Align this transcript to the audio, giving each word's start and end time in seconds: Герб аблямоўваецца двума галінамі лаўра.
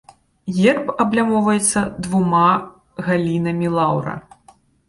Герб 0.59 0.87
аблямоўваецца 1.03 1.83
двума 2.07 2.43
галінамі 3.11 3.67
лаўра. 3.79 4.13